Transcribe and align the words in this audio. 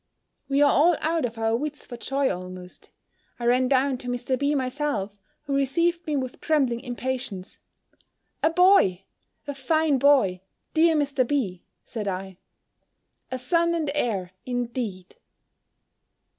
We 0.49 0.63
are 0.63 0.71
all 0.71 0.97
out 0.99 1.25
of 1.25 1.37
our 1.37 1.55
wits 1.55 1.85
for 1.85 1.95
joy 1.95 2.27
almost. 2.31 2.89
I 3.39 3.45
ran 3.45 3.67
down 3.67 3.99
to 3.99 4.07
Mr. 4.07 4.35
B. 4.35 4.55
myself, 4.55 5.21
who 5.43 5.53
received 5.53 6.07
me 6.07 6.15
with 6.15 6.41
trembling 6.41 6.79
impatience. 6.79 7.59
"A 8.41 8.49
boy! 8.49 9.03
a 9.47 9.53
fine 9.53 9.99
boy! 9.99 10.41
dear 10.73 10.95
Mr. 10.95 11.27
B.," 11.27 11.65
said 11.85 12.07
I: 12.07 12.39
"a 13.29 13.37
son 13.37 13.75
and 13.75 13.91
heir, 13.93 14.31
indeed!" 14.43 15.17